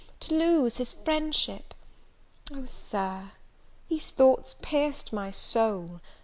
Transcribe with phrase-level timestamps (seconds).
[0.19, 1.75] to lose his friendship!
[2.51, 3.33] Oh, Sir,
[3.87, 6.01] these thoughts pierced my soul!